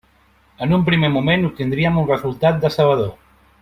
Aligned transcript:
En 0.67 0.73
un 0.77 0.85
primer 0.87 1.11
moment 1.17 1.47
obtindríem 1.51 2.03
un 2.05 2.11
resultat 2.17 2.61
decebedor. 2.69 3.17